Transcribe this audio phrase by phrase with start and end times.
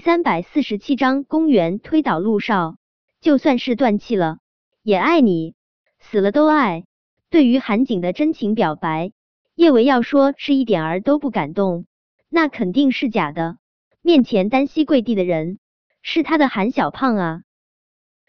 [0.00, 2.76] 三百四十七章，公园推倒陆少，
[3.20, 4.38] 就算是断气了，
[4.82, 5.54] 也爱你，
[5.98, 6.84] 死了都爱。
[7.28, 9.12] 对于韩景的真情表白，
[9.54, 11.84] 叶维要说是一点儿都不感动，
[12.30, 13.58] 那肯定是假的。
[14.00, 15.58] 面前单膝跪地的人，
[16.00, 17.42] 是他的韩小胖啊，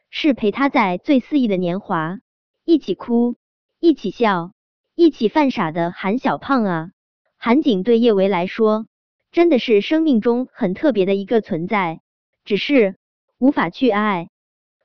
[0.10, 2.20] 是陪他在最肆意的年华，
[2.66, 3.38] 一起哭，
[3.80, 4.52] 一起笑，
[4.94, 6.90] 一起犯傻的韩小胖啊。
[7.38, 8.88] 韩景对叶维来说。
[9.32, 12.02] 真的是生命中很特别的一个存在，
[12.43, 12.98] 只是
[13.38, 14.30] 无法去爱。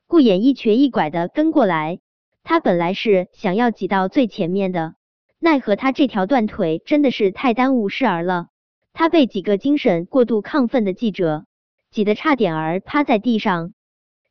[0.07, 1.99] 顾衍一瘸一拐的跟过来，
[2.45, 4.95] 他本来是想要挤到最前面的，
[5.41, 8.47] 奈何他这条断腿真的是太耽误事儿了。
[8.93, 11.45] 他被几个精神过度亢奋的记者
[11.91, 13.73] 挤得差点儿趴在地上。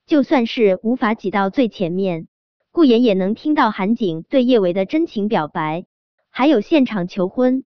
[0.06, 2.28] 就算是无法挤到最前面，
[2.72, 5.86] 顾衍也能听到韩景对叶维的真情表白，
[6.30, 7.66] 还有现场求婚。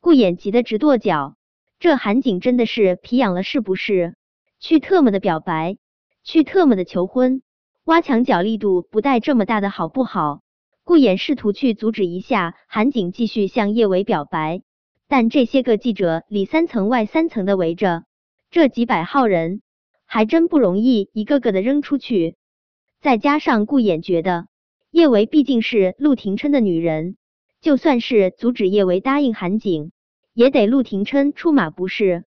[0.00, 1.36] 顾衍急得直跺脚，
[1.78, 4.14] 这韩景真的是皮痒了是不是？
[4.58, 5.76] 去特么的表白，
[6.24, 7.42] 去特么的求婚，
[7.84, 10.40] 挖墙脚力度不带这么大的好不好？
[10.84, 14.62] 顾衍试图去阻止一下韩景继续向叶维表白，
[15.08, 18.04] 但这些个记者里三层外三层的围着，
[18.50, 19.62] 这几百号人
[20.04, 22.36] 还真不容易一个个的扔出去。
[23.00, 24.46] 再加上顾衍觉得
[24.90, 27.16] 叶维毕竟是陆廷琛的女人，
[27.66, 29.90] 就算是阻止叶维答应韩景。
[30.32, 32.24] 也得陆廷琛出马不是？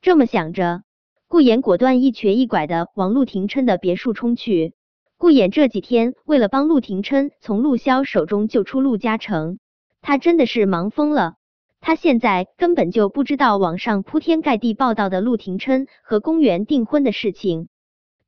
[0.00, 0.84] 这么想着，
[1.26, 4.74] 顾衍果断一瘸一拐的往陆廷琛的别墅冲去。
[5.16, 9.58] 顾衍这几天为了帮陆廷琛从陆潇手中救出陆嘉诚，
[10.00, 11.34] 他真的是忙疯了。
[11.80, 17.66] 他现在根本就不知道网上铺天盖地报道的陆廷琛和公园订婚的事情，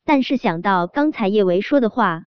[0.04, 2.24] 但是想到刚才叶维说的话，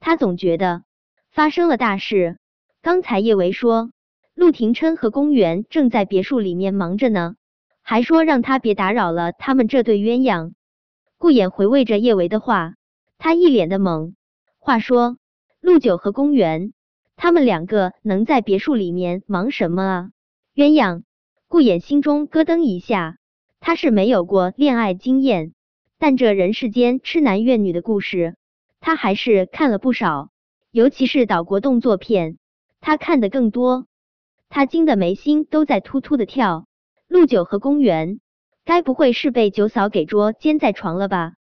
[0.00, 0.82] 他总觉得
[1.30, 2.39] 发生了大事。
[2.82, 3.90] 刚才叶维说。
[4.32, 7.34] 陆廷琛和公园正在别墅里面忙着呢，
[7.82, 10.52] 还说让他别打扰了他们这对鸳鸯。
[11.18, 12.74] 顾衍回味着叶维的话，
[13.18, 14.14] 他一脸的懵。
[14.58, 15.18] 话说，
[15.60, 16.72] 陆九和公园
[17.16, 20.10] 他们两个能在别墅里面忙什么啊？
[20.54, 21.02] 鸳鸯，
[21.48, 23.18] 顾衍心中咯噔一下。
[23.58, 25.52] 他是没有过恋爱经验，
[25.98, 28.36] 但这人世间痴男怨女的故事，
[28.80, 30.30] 他还是看了不少，
[30.70, 32.38] 尤其是岛国动作片，
[32.80, 33.86] 他看的更多。
[34.48, 36.66] 他惊得眉心都在突突的跳，
[37.06, 38.20] 陆九和公园，
[38.64, 41.34] 该不会是被九嫂给捉奸在床了吧？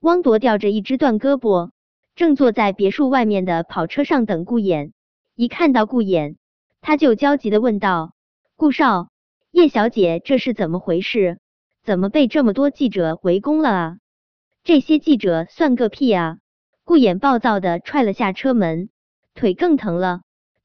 [0.00, 1.70] 汪铎吊着一只断胳膊，
[2.14, 4.92] 正坐在别墅外面的跑车上等顾衍。
[5.34, 6.36] 一看到顾衍，
[6.82, 8.12] 他就焦急的问道
[8.56, 9.08] ：“顾少，
[9.50, 11.38] 叶小姐这是怎么回事？
[11.82, 13.96] 怎么被这么多记者围攻了啊？
[14.62, 16.36] 这些记者算个屁啊！”
[16.84, 18.90] 顾衍暴躁的踹了下车门，
[19.34, 20.20] 腿更疼了。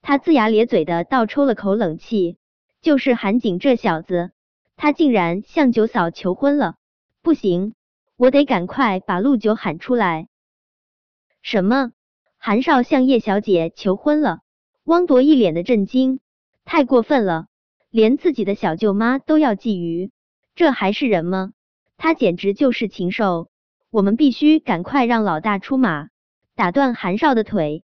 [0.07, 2.37] 他龇牙咧嘴的倒抽了口冷气，
[2.79, 4.31] 就是韩景这小子，
[4.77, 6.75] 他竟然向九嫂求婚了！
[7.21, 7.73] 不行，
[8.15, 10.29] 我得赶快把陆九喊出来。
[11.41, 11.91] 什么？
[12.37, 14.39] 韩少向叶小姐求婚了？
[14.85, 16.21] 汪铎一脸的震惊，
[16.63, 17.47] 太过分了，
[17.89, 20.11] 连自己的小舅妈都要觊觎，
[20.55, 21.51] 这还是人吗？
[21.97, 23.49] 他简直就是禽兽！
[23.89, 26.07] 我们必须赶快让老大出马，
[26.55, 27.83] 打断韩少的腿。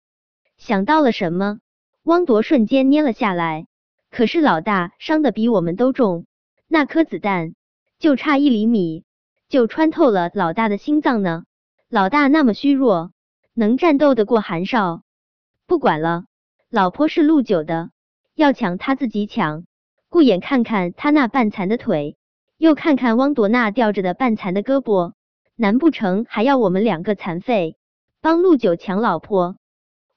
[0.57, 1.61] 想到了什么？
[2.09, 3.67] 汪铎瞬间蔫了下来，
[4.11, 6.25] 可是老大伤的比我们都重，
[6.67, 7.53] 那颗子弹
[7.99, 9.05] 就差一厘米
[9.51, 11.45] 就穿透了老大的心脏呢。
[11.91, 13.11] 老大那么虚弱，
[13.53, 15.03] 能战斗得过韩少？
[15.67, 16.25] 不管了，
[16.71, 17.91] 老婆是陆九的，
[18.35, 19.65] 要抢他自己抢。
[20.09, 22.17] 顾眼看看他那半残的腿，
[22.57, 25.13] 又看看汪铎那吊着的半残的胳膊，
[25.57, 27.77] 难不成还要我们两个残废
[28.23, 29.57] 帮陆九抢老婆？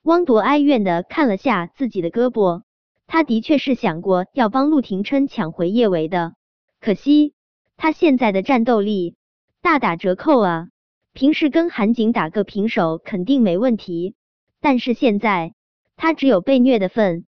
[0.04, 2.64] 汪铎哀怨的看了下自己的胳膊，
[3.06, 6.34] 他的确是想过要帮陆廷琛抢回叶维的，
[6.80, 7.36] 可惜
[7.78, 9.16] 他现在的战斗力
[9.62, 10.70] 大打折扣啊！
[11.14, 14.16] 平时跟韩景打个平手肯定没问题，
[14.60, 15.54] 但是现在
[15.98, 17.26] 他只有被虐的份。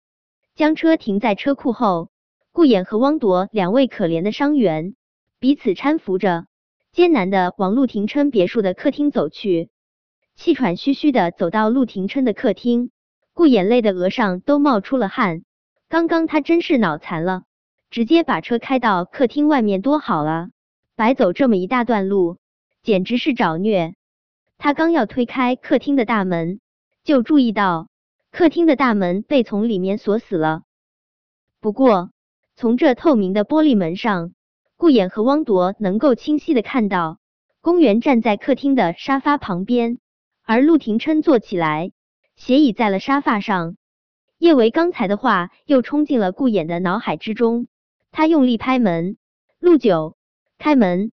[0.57, 2.11] 将车停在车库后，
[2.51, 4.97] 顾衍和汪铎两位可怜的伤员
[5.39, 6.47] 彼此搀扶着，
[6.91, 9.69] 艰难的往陆廷琛别墅的客厅走去。
[10.37, 12.91] 气喘吁吁的走到陆廷琛的客厅，
[13.33, 15.43] 顾眼泪的额上都冒出了汗。
[15.89, 17.45] 刚刚他真是脑残了，
[17.91, 20.51] 直接把车开到客厅外面多好啊，
[20.95, 22.37] 白走这么一大段路，
[22.83, 23.95] 简直是找虐。
[24.59, 26.61] 他刚要推开客厅的大门，
[27.03, 27.89] 就注意到
[28.31, 30.63] 客厅的大门被从里面锁死了。
[31.61, 32.11] 不过
[32.57, 34.33] 从这透明的玻璃门上，
[34.77, 37.19] 顾眼和汪铎能够清晰的看到，
[37.63, 39.99] 公园站在客厅的沙发旁边。
[40.49, 41.91] 而陆廷琛坐起来，
[42.37, 43.77] 斜倚在了沙发上。
[44.39, 47.67] 叶维刚才的话又冲进了顾衍的脑海之中，
[48.13, 49.17] 他用力拍门
[49.59, 50.17] ：“陆九，
[50.57, 51.11] 开门！”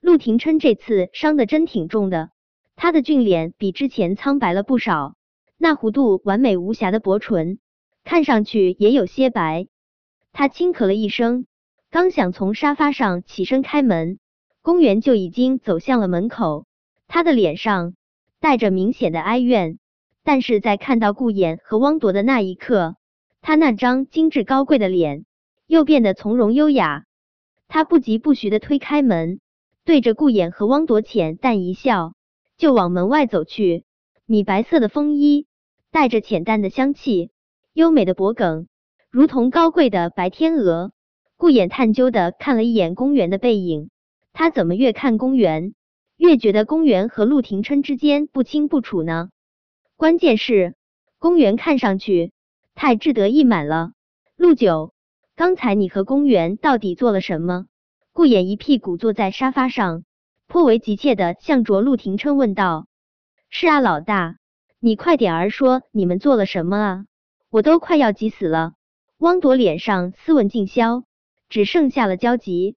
[0.00, 2.30] 陆廷琛这次伤的真挺重的，
[2.74, 5.16] 他的俊脸比之前苍白了不少，
[5.58, 7.58] 那弧度完美无瑕的薄唇
[8.04, 9.66] 看上去也有些白。
[10.32, 11.44] 他轻咳了一声，
[11.90, 14.18] 刚想从沙发上起身开门，
[14.62, 16.64] 公园就已经走向了门口。
[17.06, 17.94] 他的脸上
[18.42, 19.78] 带着明显的哀怨，
[20.24, 22.96] 但是在看到顾衍和汪铎的那一刻，
[23.40, 25.24] 他那张精致高贵的脸
[25.68, 27.04] 又变得从容优雅。
[27.68, 29.38] 他不疾不徐的推开门。
[29.84, 32.14] 对着顾衍和汪铎浅淡一笑，
[32.56, 33.84] 就往门外走去。
[34.26, 35.46] 米白色的风衣
[35.92, 37.30] 带着浅淡的香气，
[37.72, 38.66] 优美的脖颈
[39.08, 40.90] 如同高贵的白天鹅。
[41.36, 43.90] 顾衍探究的看了一眼公园的背影，
[44.32, 45.74] 他怎么越看公园，
[46.22, 49.30] 越觉得公园和陆廷琛之间不清不楚呢？
[49.96, 50.76] 关键是
[51.18, 52.30] 公园看上去
[52.76, 53.90] 太志得意满了。
[54.36, 54.94] 陆九，
[55.34, 57.66] 刚才你和公园到底做了什么？
[58.12, 60.04] 顾衍一屁股坐在沙发上，
[60.46, 62.86] 颇为急切的向着陆廷琛问道
[63.50, 64.36] ：“是啊，老大，
[64.78, 67.04] 你快点儿说，你们做了什么啊？
[67.50, 68.74] 我都快要急死了。”
[69.18, 71.02] 汪铎脸上斯文尽消，
[71.48, 72.76] 只剩下了焦急。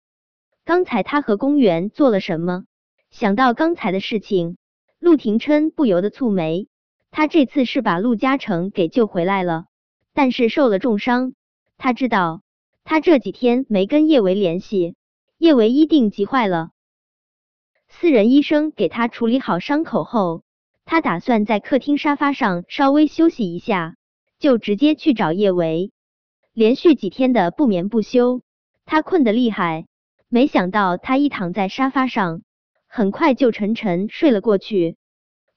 [0.64, 2.64] 刚才他和公园做了什么？
[3.10, 4.56] 想到刚才的事情，
[4.98, 6.68] 陆廷琛不由得蹙眉。
[7.10, 9.66] 他这次是把陆嘉诚给救回来了，
[10.12, 11.32] 但是受了重伤。
[11.78, 12.42] 他知道，
[12.84, 14.94] 他这几天没跟叶维联系。
[15.38, 16.70] 叶维一定急坏了。
[17.88, 20.42] 私人医生给他处理好伤口后，
[20.84, 23.96] 他打算在客厅沙发上稍微休息一下，
[24.38, 25.90] 就直接去找叶维。
[26.52, 28.42] 连续几天的不眠不休，
[28.86, 29.86] 他困得厉害。
[30.28, 32.42] 没想到他一躺在沙发上，
[32.96, 34.96] 很快就沉沉睡了过去。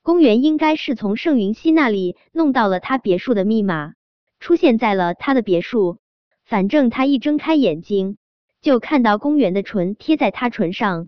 [0.02, 3.94] 公园应该是从盛云熙那里弄到了他别墅的密码，
[4.42, 6.00] 出现在了他的别墅。
[6.44, 8.18] 反正他一睁开眼睛。
[8.60, 11.08] 就看到公园的唇贴在他唇上，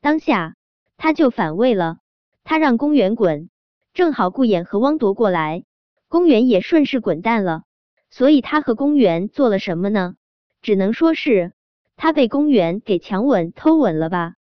[0.00, 0.54] 当下
[0.96, 1.98] 他就反胃了。
[2.44, 3.50] 他让公园滚，
[3.92, 5.64] 正好顾衍和汪铎过来，
[6.06, 7.64] 公园也顺势滚蛋了。
[8.08, 10.14] 所以他和公园做了什么呢？
[10.62, 11.54] 只能说是
[11.96, 14.34] 他被公园给强吻偷吻了吧。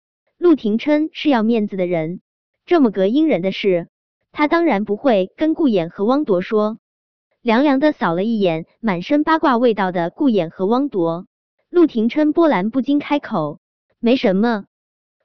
[0.46, 2.22] 陆廷琛是要面子的人，
[2.68, 3.88] 这么个阴人的事，
[4.32, 6.78] 他当然不会跟顾衍和汪铎说。
[7.42, 11.26] 凉凉的扫了一眼满身八卦味道的顾衍和汪铎。
[11.72, 13.58] 陆廷琛波澜不惊，开口
[14.00, 14.66] ：“没什么，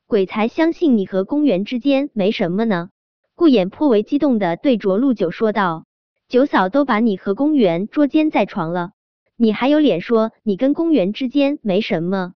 [0.06, 2.88] 鬼才相信你和公园之间没什么呢。”
[3.36, 5.84] 顾衍颇为激动的对着陆九说道
[6.28, 8.92] ：“九嫂都把你和公园捉奸在床了，
[9.36, 12.32] 你还有脸说你跟公园之间没什么？”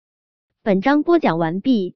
[0.63, 1.95] 本章播讲完毕，